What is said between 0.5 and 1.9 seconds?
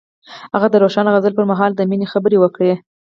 هغه د روښانه غزل پر مهال د